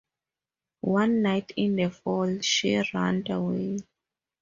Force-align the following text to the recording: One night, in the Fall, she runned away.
One 0.95 1.21
night, 1.21 1.51
in 1.57 1.75
the 1.75 1.91
Fall, 1.91 2.41
she 2.41 2.83
runned 2.91 3.29
away. 3.29 3.83